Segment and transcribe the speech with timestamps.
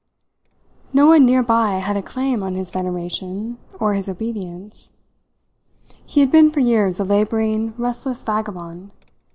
[0.93, 4.89] No one near by had a claim on his veneration or his obedience.
[6.07, 8.89] He had been for years a labouring restless vagabond.